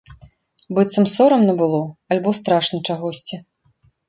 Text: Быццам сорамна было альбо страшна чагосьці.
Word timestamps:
Быццам 0.77 1.05
сорамна 1.15 1.53
было 1.61 1.81
альбо 2.17 2.35
страшна 2.39 2.81
чагосьці. 2.89 3.41